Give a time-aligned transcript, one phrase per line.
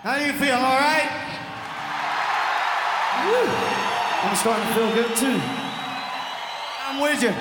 [0.00, 0.54] How do you feel?
[0.54, 1.10] All right?
[3.26, 3.50] Woo.
[4.22, 5.40] I'm starting to feel good too.
[6.86, 7.32] I'm with you.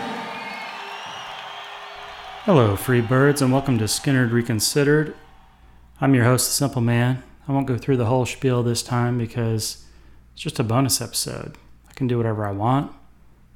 [2.46, 5.14] Hello, free birds, and welcome to Skynyrd Reconsidered.
[6.02, 7.22] I'm your host, The Simple Man.
[7.48, 9.86] I won't go through the whole spiel this time because
[10.34, 11.60] it's just a bonus episode.
[11.88, 12.92] I can do whatever I want.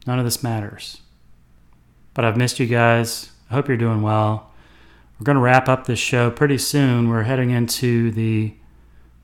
[0.06, 1.02] None of this matters.
[2.14, 3.32] But I've missed you guys.
[3.50, 4.52] I hope you're doing well.
[5.20, 7.10] We're going to wrap up this show pretty soon.
[7.10, 8.54] We're heading into the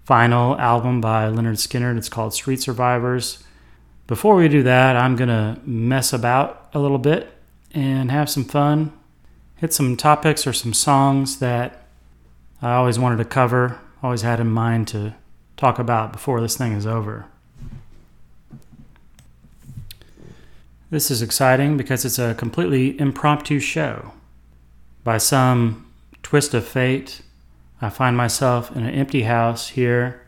[0.07, 1.97] final album by Lynyrd Skynyrd.
[1.97, 3.43] It's called Street Survivors.
[4.07, 7.29] Before we do that, I'm going to mess about a little bit
[7.73, 8.93] and have some fun.
[9.57, 11.85] Hit some topics or some songs that
[12.61, 15.13] I always wanted to cover, always had in mind to
[15.57, 17.25] talk about before this thing is over.
[20.89, 24.13] This is exciting because it's a completely impromptu show.
[25.03, 25.91] By some
[26.23, 27.23] twist of fate,
[27.81, 30.25] I find myself in an empty house here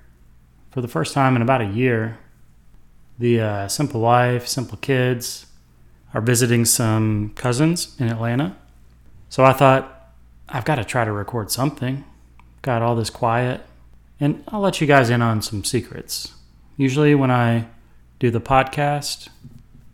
[0.72, 2.20] for the first time in about a year.
[3.18, 5.48] The uh, simple wife, simple kids
[6.14, 8.56] are visiting some cousins in Atlanta.
[9.30, 9.96] So I thought,
[10.48, 12.04] I've got to try to record something.
[12.62, 13.62] Got all this quiet.
[14.20, 16.34] And I'll let you guys in on some secrets.
[16.78, 17.68] Usually, when I
[18.20, 19.30] do the podcast,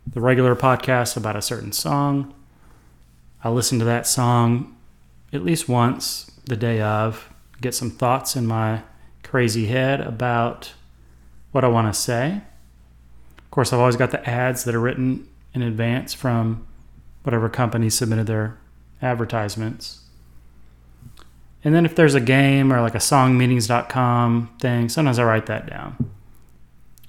[0.06, 2.34] the regular podcast about a certain song,
[3.44, 4.76] I listen to that song
[5.32, 7.28] at least once the day of,
[7.60, 8.82] get some thoughts in my
[9.22, 10.72] crazy head about
[11.52, 12.42] what I want to say.
[13.38, 16.66] Of course, I've always got the ads that are written in advance from
[17.22, 18.58] whatever company submitted their
[19.00, 20.02] advertisements.
[21.64, 25.68] And then if there's a game or like a songmeanings.com thing, sometimes I write that
[25.68, 26.12] down.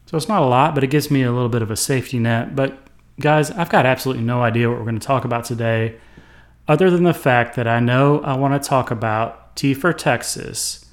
[0.07, 2.17] So it's not a lot, but it gives me a little bit of a safety
[2.17, 2.55] net.
[2.55, 2.79] But
[3.19, 5.97] guys, I've got absolutely no idea what we're going to talk about today,
[6.67, 10.86] other than the fact that I know I want to talk about T for Texas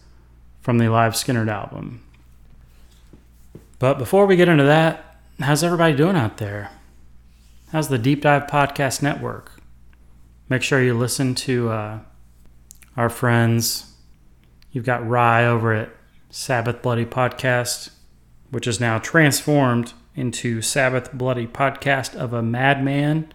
[0.61, 2.03] from the Live Skynyrd album.
[3.79, 6.71] But before we get into that, how's everybody doing out there?
[7.71, 9.61] How's the Deep Dive Podcast Network?
[10.49, 11.99] Make sure you listen to uh,
[12.97, 13.93] our friends.
[14.72, 15.91] You've got Rye over at
[16.31, 17.91] Sabbath Bloody Podcast,
[18.50, 23.31] which is now transformed into Sabbath Bloody Podcast of a Madman.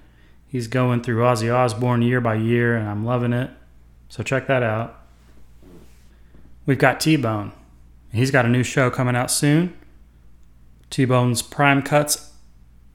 [0.47, 3.51] He's going through Ozzy Osbourne year by year, and I'm loving it.
[4.07, 4.98] So check that out.
[6.65, 7.51] We've got T Bone.
[8.11, 9.77] He's got a new show coming out soon.
[10.89, 12.31] T Bone's Prime Cuts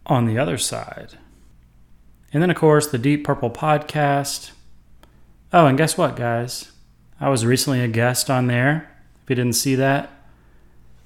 [0.07, 1.19] on the other side.
[2.33, 4.51] And then, of course, the Deep Purple podcast.
[5.53, 6.73] Oh, and guess what, guys?
[7.21, 8.91] I was recently a guest on there.
[9.23, 10.11] If you didn't see that,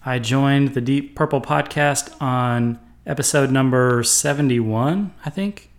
[0.05, 5.71] I joined the Deep Purple podcast on episode number 71, I think.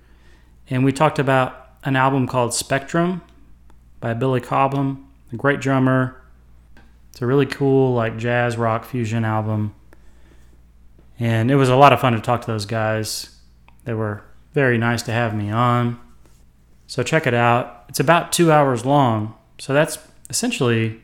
[0.69, 3.23] And we talked about an album called Spectrum
[3.99, 6.18] by Billy Cobham, a great drummer,
[7.11, 9.73] it's a really cool like jazz rock fusion album.
[11.19, 13.35] And it was a lot of fun to talk to those guys.
[13.83, 15.99] They were very nice to have me on.
[16.87, 17.85] So check it out.
[17.89, 19.35] It's about two hours long.
[19.57, 19.99] So that's
[20.29, 21.01] essentially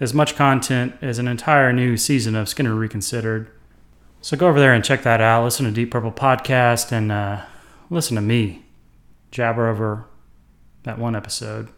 [0.00, 3.50] as much content as an entire new season of Skynyrd Reconsidered.
[4.20, 5.44] So go over there and check that out.
[5.44, 7.42] Listen to Deep Purple Podcast and uh,
[7.90, 8.64] listen to me
[9.30, 10.06] jabber over
[10.82, 11.68] that one episode.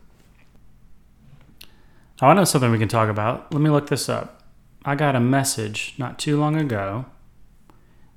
[2.24, 3.52] Oh, I know something we can talk about.
[3.52, 4.40] Let me look this up.
[4.82, 7.04] I got a message not too long ago.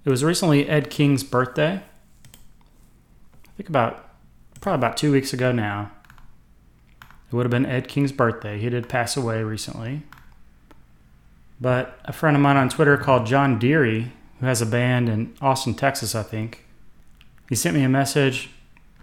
[0.06, 1.82] It was recently Ed King's birthday.
[1.84, 4.10] I think about
[4.62, 5.92] probably about two weeks ago now.
[7.02, 8.58] It would have been Ed King's birthday.
[8.58, 10.04] He did pass away recently.
[11.60, 15.36] But a friend of mine on Twitter called John Deary, who has a band in
[15.42, 16.66] Austin, Texas, I think,
[17.50, 18.52] he sent me a message,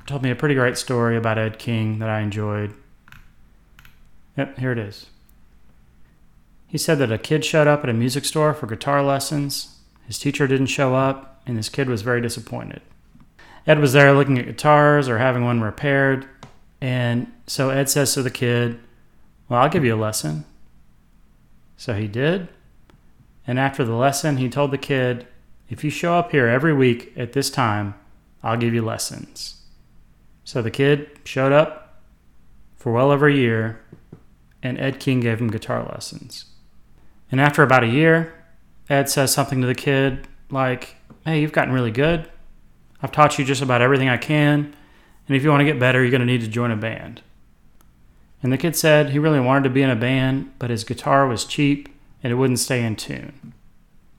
[0.06, 2.72] told me a pretty great story about Ed King that I enjoyed.
[4.36, 5.06] Yep, here it is.
[6.66, 9.78] He said that a kid showed up at a music store for guitar lessons.
[10.06, 12.82] His teacher didn't show up, and this kid was very disappointed.
[13.66, 16.26] Ed was there looking at guitars or having one repaired,
[16.80, 18.80] and so Ed says to the kid,
[19.48, 20.44] Well, I'll give you a lesson.
[21.76, 22.48] So he did.
[23.46, 25.26] And after the lesson, he told the kid,
[25.68, 27.94] If you show up here every week at this time,
[28.42, 29.62] I'll give you lessons.
[30.44, 32.02] So the kid showed up
[32.76, 33.80] for well over a year
[34.64, 36.46] and Ed King gave him guitar lessons.
[37.30, 38.34] And after about a year,
[38.90, 42.28] Ed says something to the kid like, Hey, you've gotten really good.
[43.00, 44.74] I've taught you just about everything I can.
[45.28, 47.22] And if you want to get better, you're going to need to join a band.
[48.42, 51.26] And the kid said he really wanted to be in a band, but his guitar
[51.26, 51.88] was cheap
[52.22, 53.54] and it wouldn't stay in tune.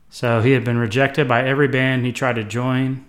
[0.09, 3.05] So he had been rejected by every band he tried to join.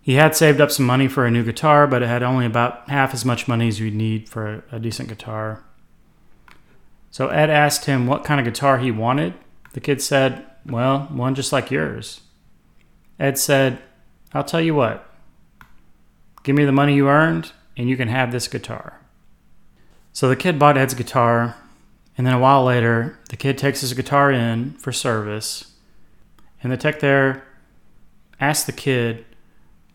[0.00, 2.88] He had saved up some money for a new guitar, but it had only about
[2.88, 5.64] half as much money as you'd need for a, decent guitar.
[7.16, 9.32] So Ed asked him what kind of guitar he wanted.
[9.72, 12.20] The kid said, Well, one just like yours.
[13.18, 13.78] Ed said,
[14.34, 15.08] I'll tell you what,
[16.42, 19.00] give me the money you earned, and you can have this guitar.
[20.12, 21.56] So the kid bought Ed's guitar,
[22.18, 25.72] and then a while later, the kid takes his guitar in for service,
[26.62, 27.44] and the tech there
[28.38, 29.24] asked the kid,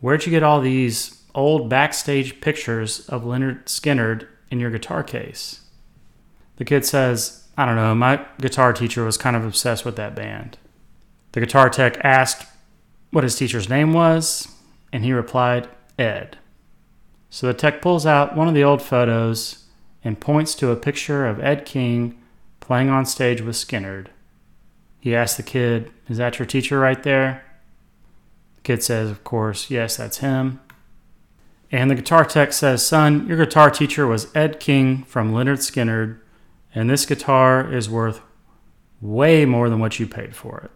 [0.00, 5.61] Where'd you get all these old backstage pictures of Lynyrd Skynyrd in your guitar case?
[6.62, 10.14] The kid says, I don't know, my guitar teacher was kind of obsessed with that
[10.14, 10.58] band.
[11.32, 12.46] The guitar tech asked
[13.10, 14.46] what his teacher's name was,
[14.92, 15.68] and he replied,
[15.98, 16.38] Ed.
[17.30, 19.64] So the tech pulls out one of the old photos
[20.04, 22.16] and points to a picture of Ed King
[22.60, 24.06] playing on stage with Skynyrd.
[25.00, 27.44] He asks the kid, Is that your teacher right there?
[28.54, 30.60] The kid says, Of course, yes, that's him.
[31.72, 36.20] And the guitar tech says, Son, your guitar teacher was Ed King from Lynyrd Skynyrd,
[36.74, 38.20] and this guitar is worth
[39.00, 40.70] way more than what you paid for it.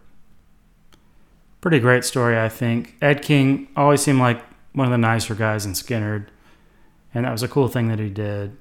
[1.61, 2.95] Pretty great story, I think.
[3.01, 6.27] Ed King always seemed like one of the nicer guys in Skynyrd,
[7.13, 8.55] and that was a cool thing that he did.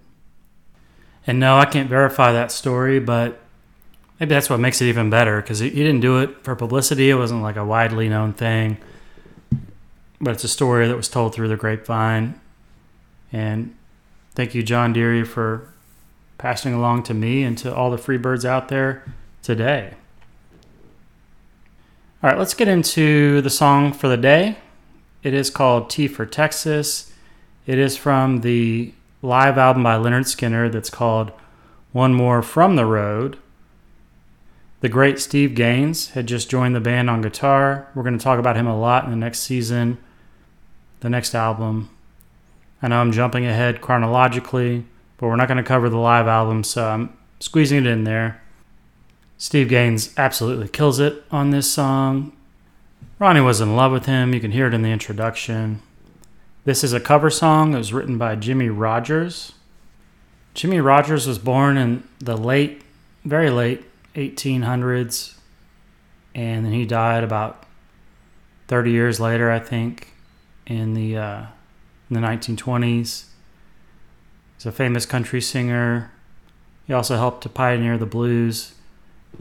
[1.26, 3.40] And no, I can't verify that story, but
[4.18, 7.10] maybe that's what makes it even better because he didn't do it for publicity.
[7.10, 8.78] It wasn't like a widely known thing,
[10.20, 12.40] but it's a story that was told through the grapevine.
[13.32, 13.76] And
[14.34, 15.68] thank you, John Deary, for
[16.38, 19.04] passing along to me and to all the free birds out there
[19.42, 19.94] today.
[22.22, 24.58] All right, let's get into the song for the day.
[25.22, 27.12] It is called T for Texas.
[27.66, 28.92] It is from the
[29.22, 31.32] live album by Lynyrd Skynyrd that's called
[31.92, 33.38] One More from the Road.
[34.80, 37.88] The great Steve Gaines had just joined the band on guitar.
[37.94, 39.98] We're going to talk about him a lot in the next season,
[41.00, 41.90] the next album.
[42.82, 44.84] I know I'm jumping ahead chronologically,
[45.18, 48.42] but we're not going to cover the live album, so I'm squeezing it in there.
[49.38, 52.32] Steve Gaines absolutely kills it on this song.
[53.18, 54.34] Ronnie was in love with him.
[54.34, 55.80] You can hear it in the introduction.
[56.64, 57.74] This is a cover song.
[57.74, 59.52] It was written by Jimmie Rodgers.
[60.54, 62.82] Jimmie Rodgers was born in the late,
[63.24, 63.84] very late
[64.14, 65.36] 1800s,
[66.34, 67.64] and then he died about
[68.68, 70.12] 30 years later, I think,
[70.66, 71.46] in the uh,
[72.10, 73.26] in the 1920s.
[74.56, 76.10] He's a famous country singer.
[76.86, 78.72] He also helped to pioneer the blues.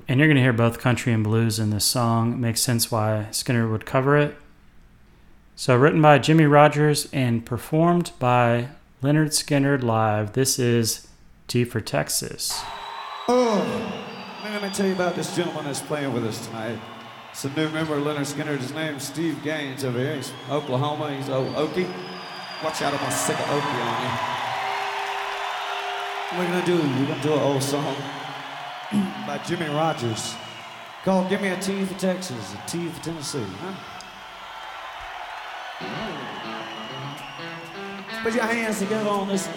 [0.08, 2.34] And you're going to hear both country and blues in this song.
[2.34, 4.36] It makes sense why Skynyrd would cover it.
[5.56, 8.70] So, written by Jimmie Rodgers and performed by
[9.02, 11.08] Lynyrd Skynyrd live, this is
[11.48, 12.62] T for Texas.
[13.30, 14.04] Oh,
[14.44, 16.78] let me tell you about this gentleman that's playing with us tonight.
[17.32, 18.58] It's a new member of Lynyrd Skynyrd.
[18.58, 20.16] His name's Steve Gaines over here.
[20.16, 21.16] He's Oklahoma.
[21.16, 21.90] He's old Okie.
[22.64, 24.45] Watch out, I'm gonna stick an Okie on you.
[26.34, 27.96] We're gonna do, we're gonna do an old song
[29.28, 30.36] by Jimmie Rodgers.
[31.04, 33.74] Called Give Me a T for Texas, a T for Tennessee, huh?
[38.24, 39.48] Put your hands together on this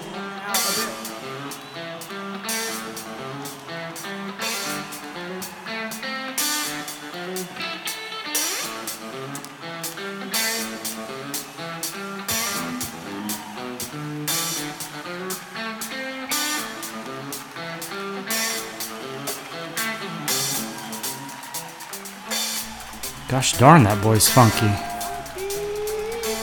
[23.39, 24.67] Gosh darn, that boy's funky.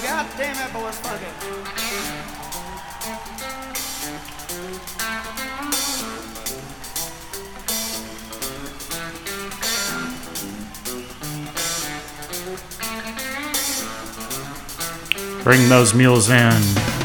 [0.01, 1.25] God damn that boy's funky.
[15.43, 17.04] Bring those mules in.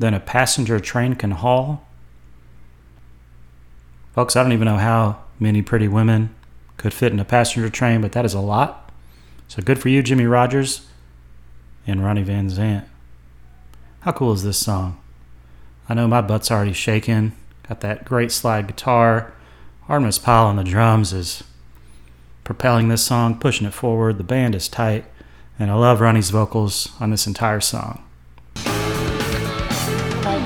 [0.00, 1.86] than a passenger train can haul?
[4.14, 6.34] Folks, I don't even know how many pretty women
[6.78, 8.90] could fit in a passenger train, but that is a lot.
[9.46, 10.88] So good for you, Jimmie Rodgers
[11.86, 12.86] and Ronnie Van Zant.
[14.00, 14.98] How cool is this song?
[15.86, 17.32] I know my butt's already shaking.
[17.68, 19.34] Got that great slide guitar.
[19.86, 21.44] Artimus Pyle on the drums is
[22.42, 24.16] propelling this song, pushing it forward.
[24.16, 25.04] The band is tight,
[25.58, 28.02] and I love Ronnie's vocals on this entire song.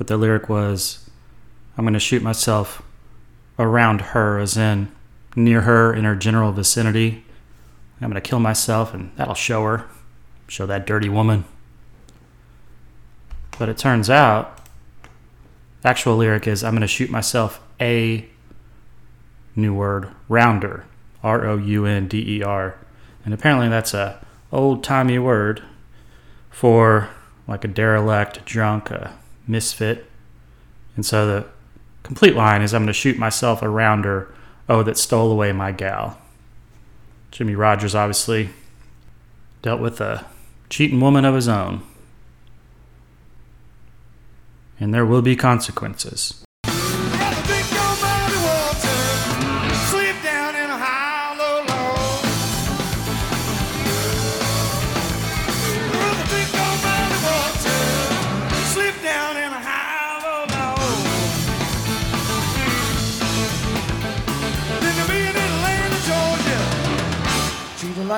[0.00, 1.10] that the lyric was,
[1.76, 2.80] I'm going to shoot myself
[3.58, 4.90] around her, as in
[5.36, 7.22] near her in her general vicinity.
[8.00, 9.84] I'm going to kill myself, and that'll show her,
[10.48, 11.44] show that dirty woman.
[13.58, 14.58] But it turns out,
[15.82, 18.26] the actual lyric is, I'm going to shoot myself a
[19.54, 20.86] new word, rounder,
[21.22, 22.78] R O U N D E R.
[23.26, 25.62] And apparently that's a old timey word
[26.48, 27.10] for
[27.46, 29.19] like a derelict, drunk, a
[29.50, 30.06] misfit.
[30.96, 31.46] And so the
[32.02, 34.32] complete line is I'm going to shoot myself a rounder,
[34.68, 36.18] oh, that stole away my gal.
[37.30, 38.50] Jimmie Rodgers obviously
[39.62, 40.26] dealt with a
[40.68, 41.82] cheating woman of his own.
[44.78, 46.44] And there will be consequences.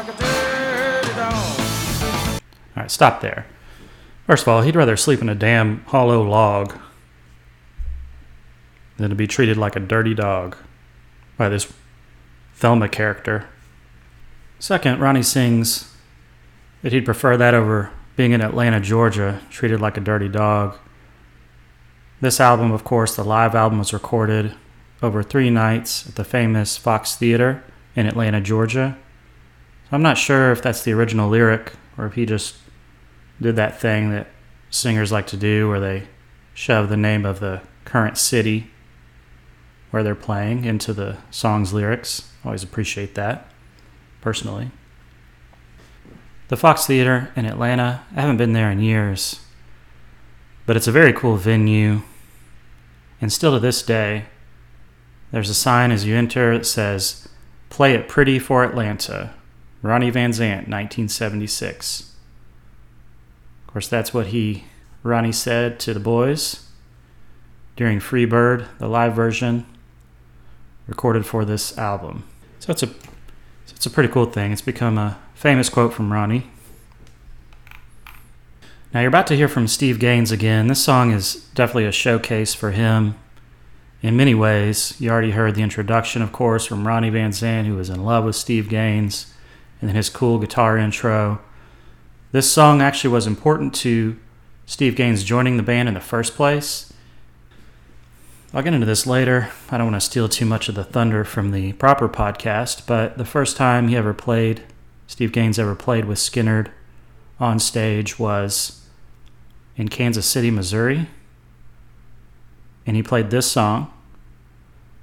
[0.03, 1.61] Like a dirty dog.
[2.77, 3.47] All right, stop there.
[4.27, 6.77] First of all, he'd rather sleep in a damn hollow log
[8.97, 10.57] than to be treated like a dirty dog
[11.37, 11.73] by this
[12.55, 13.47] Thelma character.
[14.59, 15.93] Second, Ronnie sings
[16.83, 20.77] that he'd prefer that over being in Atlanta, Georgia, treated like a dirty dog.
[22.21, 24.55] This album, of course, the live album was recorded
[25.03, 27.65] over three nights at the famous Fox Theater
[27.97, 28.97] in Atlanta, Georgia.
[29.93, 32.57] I'm not sure if that's the original lyric or if he just
[33.41, 34.29] did that thing that
[34.71, 36.05] singers like to do where they
[36.55, 38.71] shove the name of the current city
[39.91, 42.33] where they're playing into the song's lyrics.
[42.43, 43.47] Always appreciate that,
[44.23, 44.71] personally.
[46.49, 49.41] The Fox Theater in Atlanta, I haven't been there in years,
[50.65, 52.01] but it's a very cool venue.
[53.21, 54.25] And still to this day,
[55.31, 57.29] there's a sign as you enter that says,
[57.69, 59.35] Play it pretty for Atlanta.
[59.83, 62.15] Ronnie Van Zant, 1976.
[63.67, 64.65] Of course, that's what he,
[65.03, 66.69] Ronnie, said to the boys
[67.77, 69.67] during Freebird, the live version
[70.87, 72.25] recorded for this album.
[72.61, 72.95] So it's a, so
[73.75, 74.53] it's a pretty cool thing.
[74.53, 76.47] It's become a famous quote from Ronnie.
[78.95, 80.69] Now you're about to hear from Steve Gaines again.
[80.69, 83.17] This song is definitely a showcase for him
[84.03, 84.95] in many ways.
[85.01, 88.25] You already heard the introduction, of course, from Ronnie Van Zant, who was in love
[88.25, 89.32] with Steve Gaines
[89.83, 91.41] and then his cool guitar intro.
[92.31, 94.17] This song actually was important to
[94.65, 96.93] Steve Gaines joining the band in the first place.
[98.55, 99.51] I'll get into this later.
[99.71, 103.19] I don't want to steal too much of the thunder from the proper podcast, but
[103.19, 104.63] the first time he ever played,
[105.09, 106.71] Steve Gaines ever played with Skynyrd
[107.41, 108.87] on stage was
[109.77, 111.09] in Kansas City, Missouri.
[112.87, 113.93] And he played this song.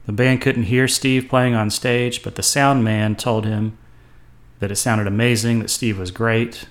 [0.06, 3.78] The band couldn't hear Steve playing on stage, but the sound man told him
[4.60, 6.66] that it sounded amazing, that Steve was great.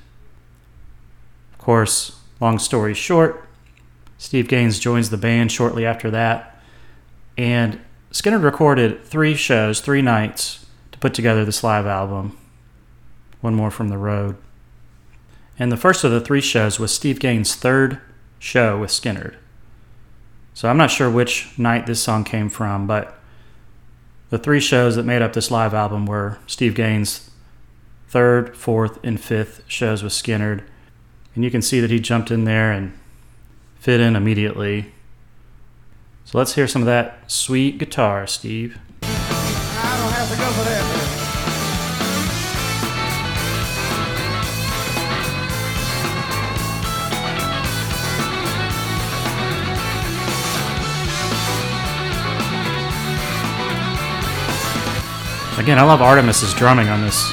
[1.53, 3.49] Of course, long story short,
[4.19, 6.61] Steve Gaines joins the band shortly after that,
[7.37, 7.81] and
[8.13, 12.37] Skynyrd recorded three shows, three nights to put together this live album.
[13.41, 14.37] One more from the road.
[15.59, 18.01] And the first of the three shows was Steve Gaines' third
[18.39, 19.37] show with Skynyrd.
[20.55, 23.17] So I'm not sure which night this song came from, but
[24.31, 27.28] the three shows that made up this live album were Steve Gaines'
[28.09, 30.63] third, fourth, and fifth shows with Skynyrd.
[31.35, 32.99] And you can see that he jumped in there and
[33.79, 34.93] fit in immediately.
[36.25, 38.79] So let's hear some of that sweet guitar, Steve.
[55.59, 57.31] Again, I love Artimus's drumming on this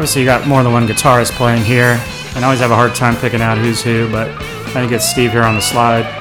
[0.00, 2.00] Obviously, you got more than one guitarist playing here,
[2.34, 5.06] and I always have a hard time picking out who's who, but I think it's
[5.06, 6.19] Steve here on the slide.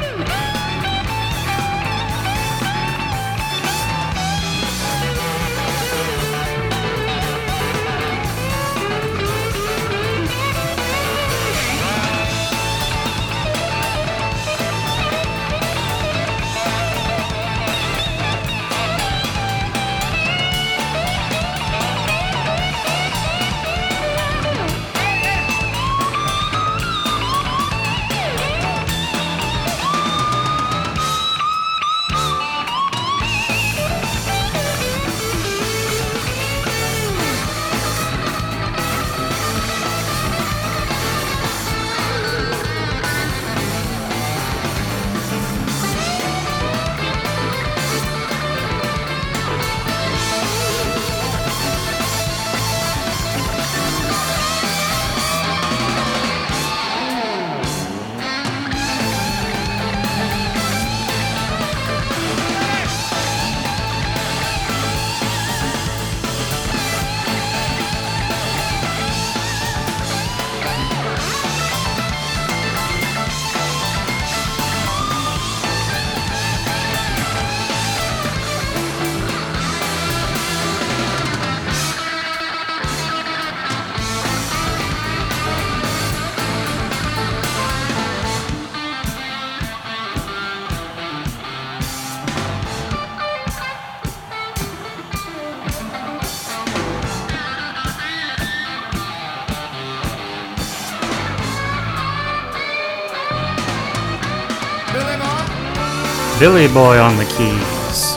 [106.40, 108.14] Billy Boy on the keys.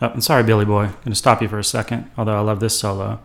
[0.00, 0.84] Oh, I'm sorry, Billy Boy.
[0.84, 3.18] I'm to stop you for a second, although I love this solo.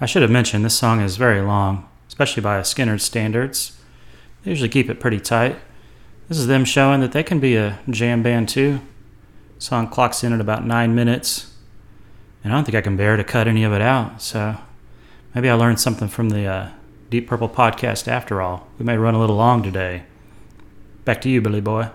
[0.00, 3.80] I should have mentioned this song is very long, especially by a Skynyrd standards.
[4.42, 5.60] They usually keep it pretty tight.
[6.28, 8.80] This is them showing that they can be a jam band too.
[9.60, 11.54] Song clocks in at about nine minutes,
[12.42, 14.20] and I don't think I can bear to cut any of it out.
[14.20, 14.56] So
[15.36, 16.70] maybe I learned something from the uh,
[17.10, 18.66] Deep Purple podcast after all.
[18.76, 20.02] We may run a little long today.
[21.08, 21.88] Back to you, Billy Boy.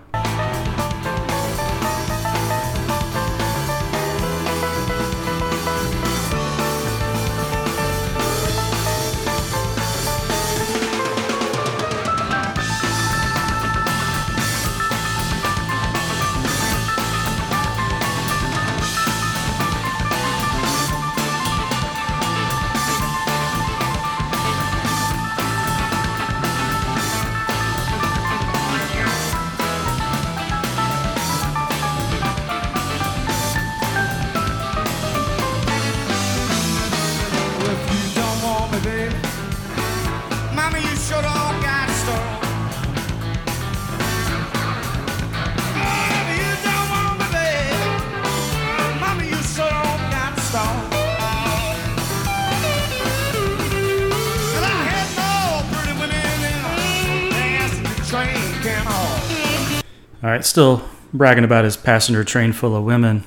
[60.34, 63.22] Right, still bragging about his passenger train full of women.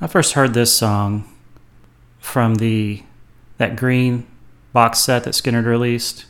[0.00, 1.28] I first heard this song
[2.20, 3.02] from the
[3.56, 4.24] that green
[4.72, 6.26] box set that Skynyrd released,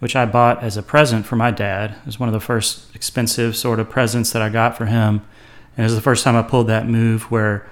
[0.00, 1.92] which I bought as a present for my dad.
[1.92, 5.24] It was one of the first expensive sort of presents that I got for him.
[5.76, 7.70] And it was the first time I pulled that move where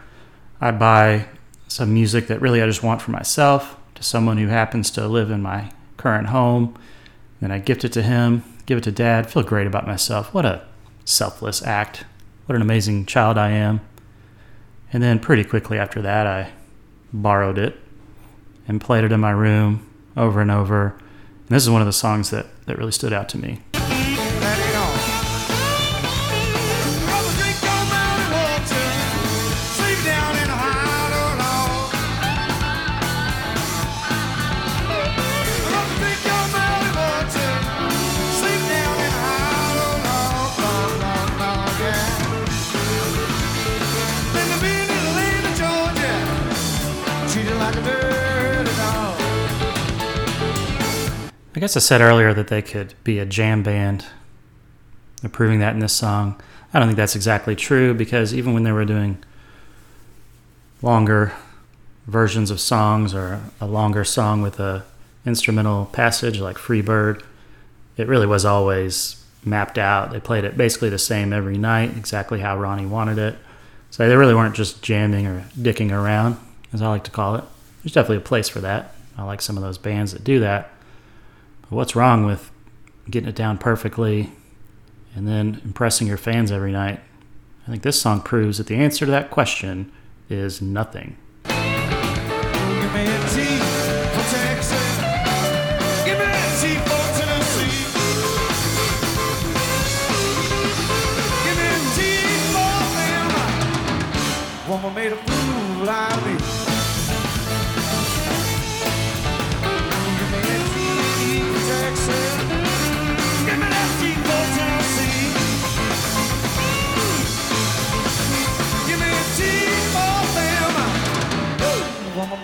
[0.61, 1.27] I buy
[1.67, 5.33] some music that really I just want for myself to someone who happens to live
[5.33, 6.79] in my current home.
[7.41, 10.33] Then I gift it to him, give it to dad, feel great about myself.
[10.33, 10.65] What a
[11.07, 12.05] selfless act.
[12.45, 13.81] What an amazing child I am.
[14.93, 16.53] And then pretty quickly after that, I
[17.13, 17.81] borrowed it
[18.69, 20.89] and played it in my room over and over.
[20.89, 23.61] And this is one of the songs that, that really stood out to me.
[51.57, 54.05] I guess I said earlier that they could be a jam band.
[55.23, 56.39] They're proving that in this song.
[56.75, 59.25] I don't think that's exactly true because even when they were doing
[60.83, 61.33] longer
[62.07, 64.85] versions of songs or a longer song with a
[65.25, 67.23] instrumental passage like Free Bird,
[67.97, 70.11] it really was always mapped out.
[70.11, 73.35] They played it basically the same every night, exactly how Ronnie wanted it.
[73.91, 76.37] So they really weren't just jamming or dicking around,
[76.75, 77.45] as I like to call it.
[77.83, 78.95] There's definitely a place for that.
[79.17, 80.71] I like some of those bands that do that.
[81.69, 82.53] What's wrong with
[83.11, 84.31] getting it down perfectly
[85.17, 87.01] and then impressing your fans every night?
[87.67, 89.91] I think this song proves that the answer to that question
[90.31, 91.17] is nothing.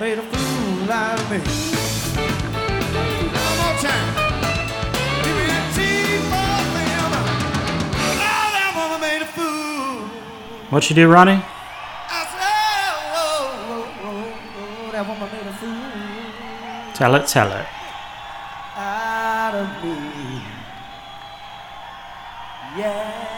[0.02, 1.38] Made a fool out of me.
[3.38, 4.08] One more time.
[5.22, 5.78] Give me a T
[6.30, 7.12] for them.
[8.02, 10.08] Oh, that woman made a fool.
[10.70, 11.40] What you do, Ronnie?
[11.40, 12.42] I said,
[13.14, 13.30] oh,
[13.68, 14.26] oh, oh,
[14.58, 17.66] oh, that woman made a fool Tell it, tell it.
[18.76, 20.42] out of me.
[22.76, 23.32] Yeah.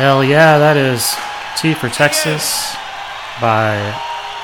[0.00, 1.14] Hell yeah, that is
[1.58, 2.74] T for Texas
[3.38, 3.76] by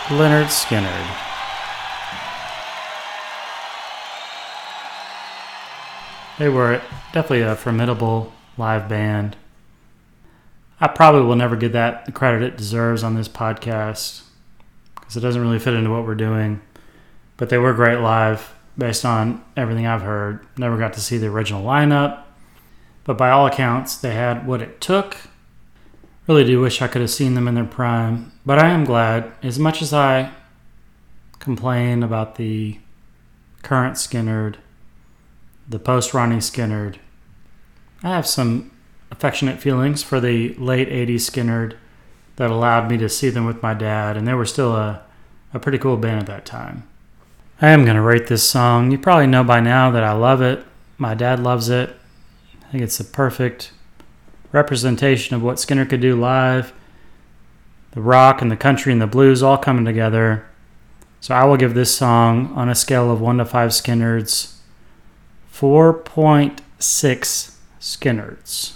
[0.08, 1.16] Lynyrd Skynyrd.
[6.38, 6.82] They were
[7.14, 9.38] definitely a formidable live band.
[10.78, 14.24] I probably will never get that the credit it deserves on this podcast
[14.94, 16.60] because it doesn't really fit into what we're doing.
[17.38, 20.46] But they were great live based on everything I've heard.
[20.58, 22.24] Never got to see the original lineup,
[23.04, 25.16] but by all accounts, they had what it took.
[26.26, 29.32] Really do wish I could have seen them in their prime, but I am glad.
[29.42, 30.32] As much as I
[31.38, 32.80] complain about the
[33.62, 34.56] current Skynyrd,
[35.68, 36.96] the post Ronnie Skynyrd,
[38.02, 38.72] I have some
[39.10, 41.76] affectionate feelings for the late 80s Skynyrd
[42.36, 45.02] that allowed me to see them with my dad, and they were still a,
[45.54, 46.88] a pretty cool band at that time.
[47.62, 48.90] I am going to rate this song.
[48.90, 50.64] You probably know by now that I love it.
[50.98, 51.96] My dad loves it.
[52.62, 53.70] I think it's the perfect
[54.52, 56.72] representation of what Skynyrd could do live.
[57.92, 60.46] The rock and the country and the blues all coming together.
[61.20, 64.56] So I will give this song on a scale of 1 to 5 Skynyrds
[65.52, 66.60] 4.6
[67.80, 68.72] Skynyrds.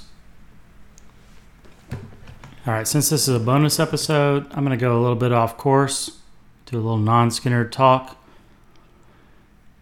[2.66, 5.32] All right, since this is a bonus episode, I'm going to go a little bit
[5.32, 6.18] off course,
[6.66, 8.16] do a little non Skynyrd talk,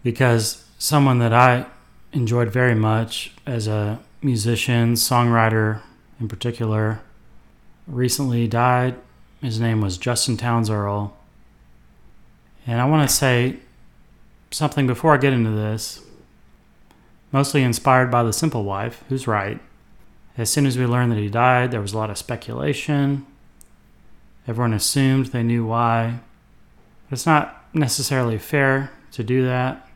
[0.03, 1.65] because someone that I
[2.11, 5.81] enjoyed very much as a musician, songwriter
[6.19, 7.01] in particular,
[7.87, 8.95] recently died.
[9.41, 11.15] His name was Justin Townes Earle.
[12.67, 13.57] And I want to say
[14.51, 16.03] something before I get into this,
[17.31, 19.59] mostly inspired by The Simple Wife, who's right.
[20.37, 23.25] As soon as we learned that he died, there was a lot of speculation.
[24.47, 26.19] Everyone assumed they knew why.
[27.11, 29.87] It's not necessarily fair to do that.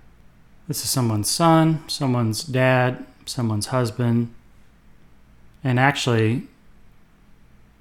[0.67, 4.33] This is someone's son, someone's dad, someone's husband.
[5.63, 6.47] And actually,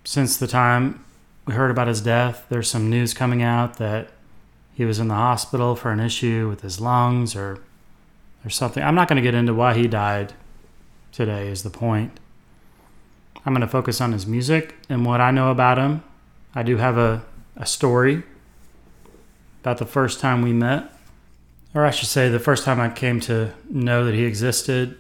[0.04, 1.04] since the time
[1.46, 4.10] we heard about his death, there's some news coming out that
[4.74, 7.60] he was in the hospital for an issue with his lungs or
[8.44, 8.82] or something.
[8.82, 10.32] I'm not going to get into why he died
[11.12, 12.18] today is the point.
[13.44, 16.02] I'm going to focus on his music and what I know about him.
[16.54, 17.22] I do have a,
[17.56, 18.22] a story
[19.60, 20.90] about the first time we met,
[21.74, 24.98] or I should say, the first time I came to know that he existed.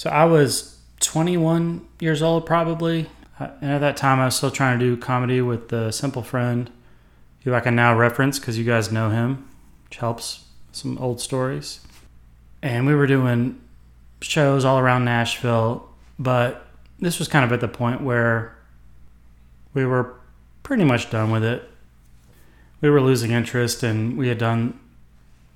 [0.00, 3.10] So I was 21 years old, probably.
[3.38, 6.22] Uh, And at that time, I was still trying to do comedy with the Simple
[6.22, 6.70] Friend,
[7.44, 9.46] who I can now reference because you guys know him,
[9.84, 11.80] which helps some old stories.
[12.62, 13.60] And we were doing
[14.22, 15.86] shows all around Nashville,
[16.18, 16.66] but
[16.98, 18.56] this was kind of at the point where
[19.74, 20.14] we were
[20.62, 21.68] pretty much done with it.
[22.80, 24.80] We were losing interest, and we had done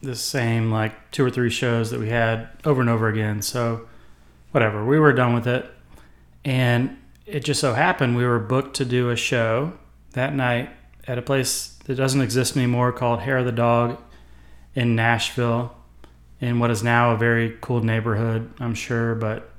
[0.02, 3.40] the same like two or three shows that we had over and over again.
[3.40, 3.88] So,
[4.54, 5.68] whatever, we were done with it.
[6.44, 9.72] And it just so happened we were booked to do a show
[10.12, 10.70] that night
[11.08, 14.00] at a place that doesn't exist anymore called Hair of the Dog
[14.76, 15.74] in Nashville,
[16.40, 19.16] in what is now a very cool neighborhood, I'm sure.
[19.16, 19.50] But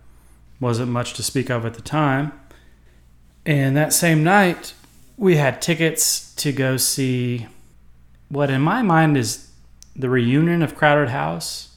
[0.62, 2.32] wasn't much to speak of at the time.
[3.46, 4.74] And that same night,
[5.18, 7.48] we had tickets to go see
[8.30, 9.52] what, in my mind, is
[9.94, 11.76] the reunion of Crowded House,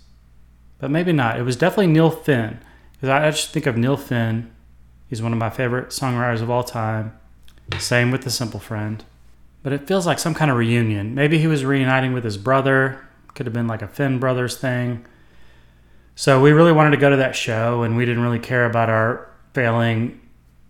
[0.78, 1.38] but maybe not.
[1.38, 2.60] It was definitely Neil Finn,
[2.98, 4.50] because I just think of Neil Finn.
[5.08, 7.18] He's one of my favorite songwriters of all time.
[7.78, 9.04] Same with The Simple Friend.
[9.62, 11.14] But it feels like some kind of reunion.
[11.14, 13.06] Maybe he was reuniting with his brother.
[13.34, 15.04] Could have been like a Finn Brothers thing.
[16.16, 18.90] So we really wanted to go to that show, and we didn't really care about
[18.90, 20.20] our failing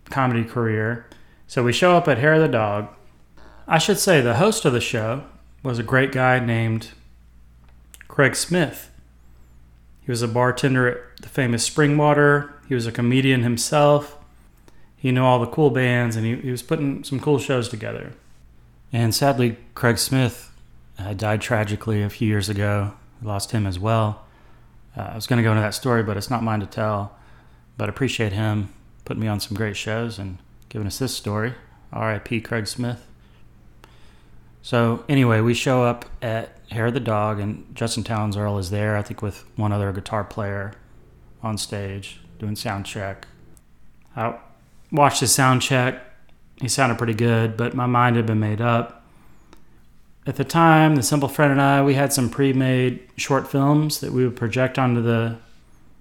[0.05, 1.07] comedy career.
[1.47, 2.89] So we show up at Hair of the Dog.
[3.67, 5.23] I should say the host of the show
[5.63, 6.89] was a great guy named
[8.07, 8.91] Craig Smith.
[10.01, 12.51] He was a bartender at the famous Springwater.
[12.67, 14.17] He was a comedian himself.
[14.95, 18.13] He knew all the cool bands and he, he was putting some cool shows together.
[18.91, 20.51] And sadly, Craig Smith
[20.97, 22.93] uh, died tragically a few years ago.
[23.21, 24.25] We lost him as well.
[24.97, 27.15] Uh, I was going to go into that story, but it's not mine to tell.
[27.77, 28.73] But appreciate him
[29.05, 31.53] putting me on some great shows and giving us this story.
[31.93, 32.41] R.I.P.
[32.41, 33.05] Craig Smith.
[34.61, 38.69] So anyway, we show up at Hair of the Dog, and Justin Townes Earle is
[38.69, 38.97] there.
[38.97, 40.73] I think with one other guitar player
[41.41, 43.27] on stage doing sound check.
[44.15, 44.37] I
[44.91, 46.01] watched his sound check.
[46.61, 49.05] He sounded pretty good, but my mind had been made up.
[50.25, 54.11] At the time, the Simple Friend and I, we had some pre-made short films that
[54.11, 55.37] we would project onto the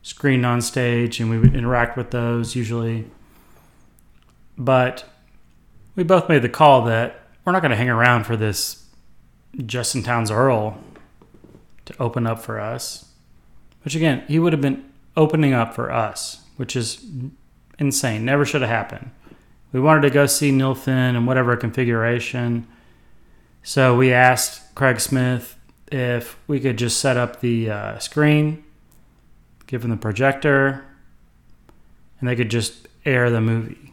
[0.02, 3.06] screen on stage, and we would interact with those usually.
[4.56, 5.04] But
[5.94, 8.84] we both made the call that we're not going to hang around for this
[9.64, 10.76] Justin Townes Earle
[11.86, 13.10] to open up for us.
[13.82, 14.84] Which again, he would have been
[15.18, 17.04] opening up for us, which is
[17.78, 18.24] insane.
[18.24, 19.10] Never should have happened.
[19.72, 22.66] We wanted to go see Neil Finn in whatever configuration.
[23.62, 25.58] So we asked Craig Smith
[25.90, 28.64] if we could just set up the uh, screen,
[29.66, 30.86] give him the projector,
[32.20, 33.92] and they could just air the movie.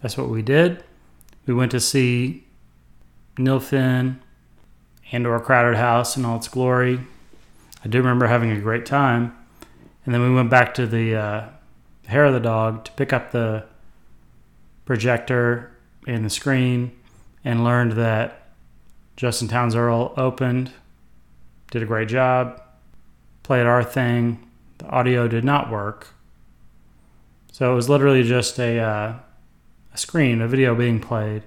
[0.00, 0.84] That's what we did.
[1.44, 2.44] We went to see
[3.36, 4.20] Neil Finn
[5.10, 7.00] and or Crowded House in all its glory.
[7.84, 9.36] I do remember having a great time.
[10.06, 11.48] And then we went back to the uh,
[12.06, 13.64] hair of the dog to pick up the
[14.84, 15.72] projector
[16.06, 16.92] and the screen
[17.44, 18.52] and learned that
[19.16, 20.72] Justin Townes Earle opened,
[21.70, 22.62] did a great job,
[23.42, 24.46] played our thing.
[24.78, 26.08] The audio did not work.
[27.50, 29.14] So it was literally just a, uh,
[29.92, 31.42] a screen, a video being played.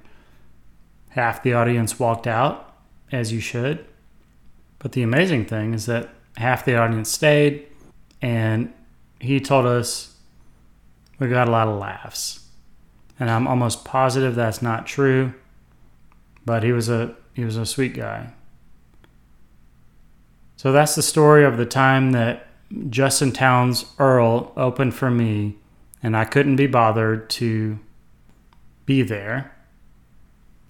[1.09, 2.75] Half the audience walked out,
[3.11, 3.85] as you should.
[4.79, 7.68] But the amazing thing is that half the audience stayed,
[8.21, 8.73] and
[9.19, 10.15] he told us
[11.19, 12.45] we got a lot of laughs.
[13.19, 15.33] And I'm almost positive that's not true,
[16.45, 18.31] but he was a he was a sweet guy.
[20.55, 22.47] So that's the story of the time that
[22.89, 25.55] Justin Townes Earle opened for me,
[26.03, 27.79] and I couldn't be bothered to
[28.85, 29.55] be there.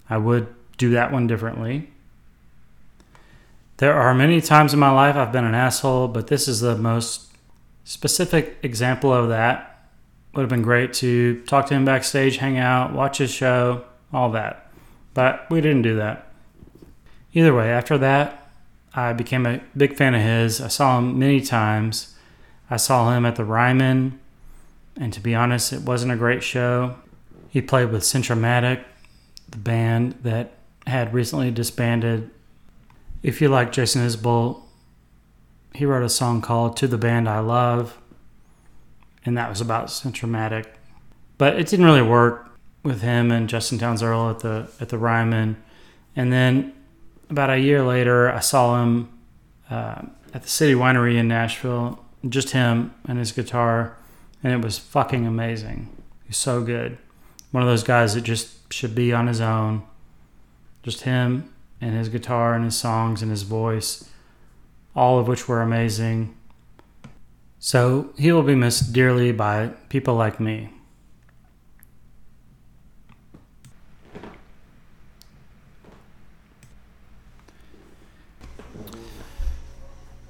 [0.08, 1.90] I would do that one differently.
[3.76, 6.76] There are many times in my life I've been an asshole, but this is the
[6.76, 7.29] most
[7.84, 9.88] specific example of that.
[10.34, 14.30] Would have been great to talk to him backstage, hang out, watch his show, all
[14.30, 14.70] that.
[15.12, 16.32] But we didn't do that.
[17.32, 18.50] Either way, after that,
[18.94, 20.60] I became a big fan of his.
[20.60, 22.14] I saw him many times.
[22.68, 24.20] I saw him at the Ryman,
[24.96, 26.96] and to be honest, it wasn't a great show.
[27.48, 28.84] He played with Centromatic,
[29.48, 30.54] the band that
[30.86, 32.30] had recently disbanded.
[33.22, 34.62] If you like Jason Isbell,
[35.74, 37.98] he wrote a song called To the Band I Love,
[39.24, 40.66] and that was about Centromatic.
[41.38, 42.50] But it didn't really work
[42.82, 45.56] with him and Justin Townes Earle at the at the Ryman.
[46.16, 46.72] And then
[47.28, 49.08] about a year later, I saw him
[49.70, 50.02] uh,
[50.34, 53.96] at the City Winery in Nashville, just him and his guitar,
[54.42, 55.88] and it was fucking amazing.
[56.26, 56.98] He's so good.
[57.50, 59.82] One of those guys that just should be on his own.
[60.82, 64.08] Just him and his guitar and his songs and his voice,
[64.94, 66.36] all of which were amazing.
[67.58, 70.70] So he will be missed dearly by people like me.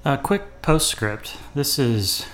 [0.03, 1.37] A quick postscript.
[1.53, 2.25] This is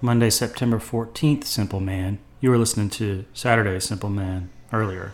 [0.00, 2.18] Monday, September 14th, Simple Man.
[2.40, 5.12] You were listening to Saturday, Simple Man, earlier.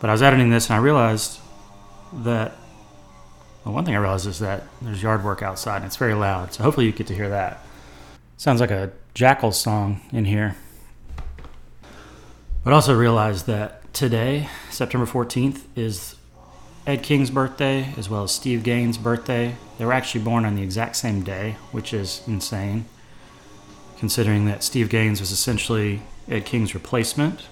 [0.00, 1.38] But I was editing this and I realized
[2.12, 2.56] that,
[3.68, 6.54] well, one thing I realized is that there's yard work outside and it's very loud.
[6.54, 7.62] So hopefully you get to hear that.
[8.38, 10.56] Sounds like a Jackyl song in here.
[12.64, 16.16] But also realized that today, September 14th, is
[16.86, 19.54] Ed King's birthday as well as Steve Gaines' birthday.
[19.76, 22.86] They were actually born on the exact same day, which is insane.
[23.98, 27.48] considering that Steve Gaines was essentially Ed King's replacement.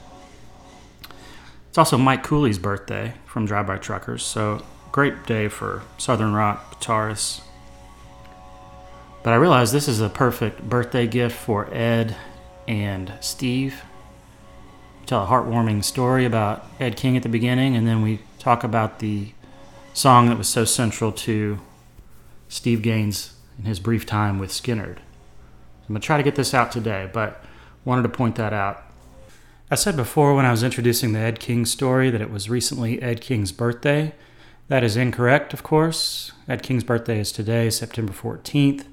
[1.69, 4.65] It's also Mike Cooley's birthday from Drive By Truckers, so
[4.97, 7.43] great day for Southern rock guitarists.
[9.23, 12.17] But I realize this is a perfect birthday gift for Ed
[12.67, 13.83] and Steve.
[15.05, 19.01] Tell a heartwarming story about Ed King at the beginning, and then we talk about
[19.01, 19.35] the
[19.93, 21.61] song that was so central to
[22.49, 24.97] Steve Gaines in his brief time with Skynyrd.
[24.97, 27.45] I'm going to try to get this out today, but
[27.85, 28.83] wanted to point that out.
[29.71, 33.03] I said before when I was introducing the Ed King story that it was recently
[33.03, 34.15] Ed King's birthday.
[34.69, 36.33] That is incorrect, of course.
[36.49, 38.85] Ed King's birthday is today, September 14th.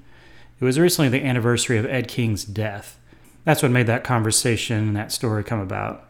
[0.59, 2.99] It was recently the anniversary of Ed King's death.
[3.43, 6.07] That's what made that conversation and that story come about.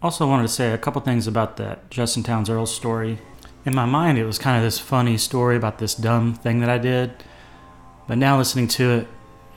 [0.00, 3.18] Also, wanted to say a couple things about that Justin Townes Earle story.
[3.64, 6.70] In my mind, it was kind of this funny story about this dumb thing that
[6.70, 7.12] I did.
[8.06, 9.08] But now listening to it,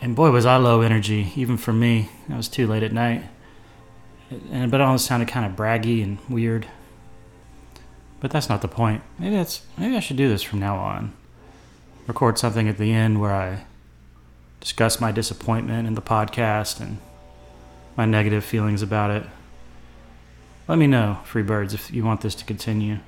[0.01, 2.09] and boy, was I low energy, even for me.
[2.27, 3.25] It was too late at night.
[4.51, 6.65] And, but it all sounded kind of braggy and weird.
[8.19, 9.01] But that's not the point.
[9.17, 11.13] Maybe that's maybe I should do this from now on.
[12.07, 13.65] Record something at the end where I
[14.59, 16.97] discuss my disappointment in the podcast and
[17.95, 19.23] my negative feelings about it.
[20.67, 22.99] Let me know, free birds, if you want this to continue.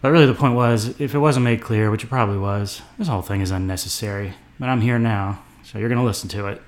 [0.00, 3.08] But really, the point was if it wasn't made clear, which it probably was, this
[3.08, 4.34] whole thing is unnecessary.
[4.58, 6.62] But I'm here now, so you're going to listen to it.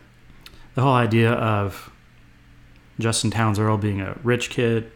[0.74, 1.90] The whole idea of
[2.98, 4.90] Justin Townes Earle being a rich kid,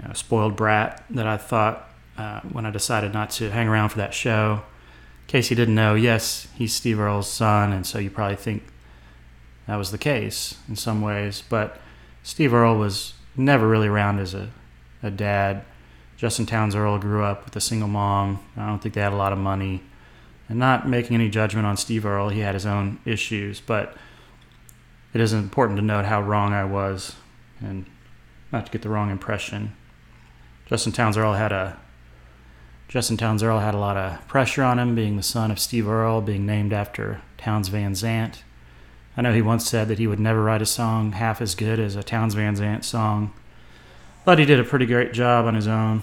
[0.00, 3.90] you know, spoiled brat that I thought uh, when I decided not to hang around
[3.90, 4.62] for that show.
[5.22, 8.64] In case you didn't know, yes, he's Steve Earle's son, and so you probably think
[9.66, 11.42] that was the case in some ways.
[11.48, 11.80] But
[12.22, 14.50] Steve Earle was never really around as a,
[15.02, 15.64] a dad.
[16.16, 18.40] Justin Townes Earle grew up with a single mom.
[18.56, 19.82] I don't think they had a lot of money.
[20.48, 23.96] And not making any judgment on Steve Earle, he had his own issues, but
[25.14, 27.14] it is important to note how wrong I was
[27.60, 27.86] and
[28.52, 29.76] not to get the wrong impression.
[30.70, 31.76] Justin Townes Earle had a
[32.86, 35.88] Justin Townes Earle had a lot of pressure on him, being the son of Steve
[35.88, 38.44] Earle, being named after Townes Van Zandt.
[39.16, 41.80] I know he once said that he would never write a song half as good
[41.80, 43.32] as a Townes Van Zandt song,
[44.24, 46.02] but he did a pretty great job on his own.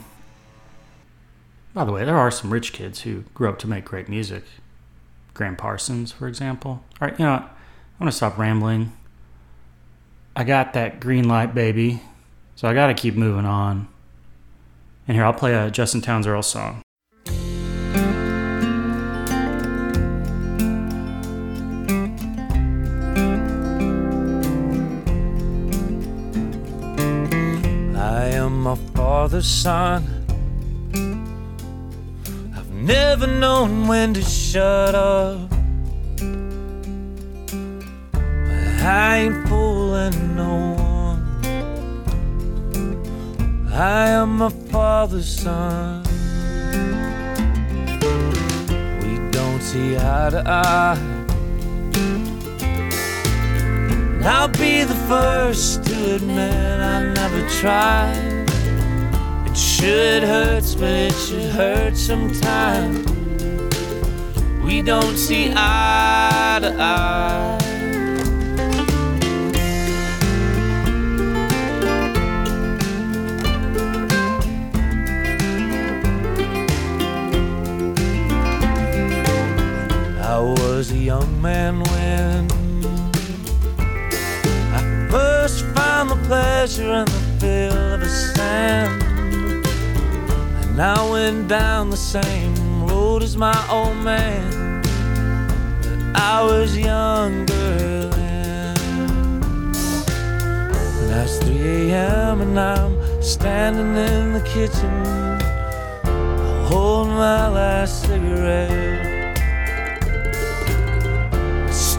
[1.74, 4.44] By the way, there are some rich kids who grew up to make great music.
[5.34, 6.84] Gram Parsons, for example.
[7.00, 7.44] All right, you know, what?
[7.44, 8.92] I'm going to stop rambling.
[10.36, 12.02] I got that green light, baby,
[12.58, 13.88] so I got to keep moving on.
[15.08, 16.82] And here, I'll play a Justin Townes Earle song.
[27.96, 30.04] I am my father's son.
[32.54, 35.50] I've never known when to shut up.
[38.84, 40.87] I ain't fooling no one.
[43.80, 46.02] I am my father's son.
[49.04, 50.98] We don't see eye to eye.
[54.16, 58.50] And I'll be the first to admit I never tried.
[59.46, 63.06] It should hurt, but it should hurt sometimes.
[64.66, 67.77] We don't see eye to eye.
[80.38, 82.48] I was a young man when
[84.72, 89.02] I first found the pleasure and the feel of the sand.
[90.62, 94.84] And I went down the same road as my old man.
[95.82, 98.78] But I was younger then.
[101.02, 102.42] And it's 3 a.m.
[102.42, 104.94] and I'm standing in the kitchen,
[106.70, 108.87] holding my last cigarette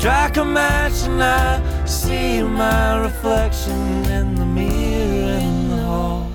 [0.09, 6.33] strike a match and I see my reflection in the mirror in the hall.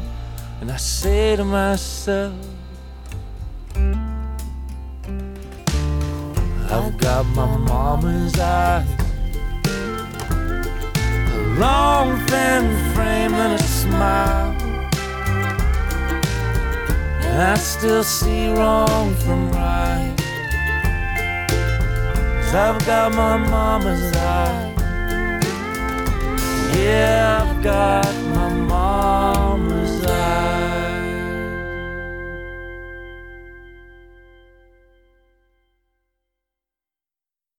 [0.61, 2.35] And I say to myself,
[6.69, 8.87] I've got my mama's eyes,
[11.33, 12.63] a long thin
[12.93, 14.51] frame and a smile.
[17.25, 20.22] And I still see wrong from right.
[22.53, 24.77] Cause I've got my mama's eyes.
[26.77, 30.52] Yeah, I've got my mama's eyes.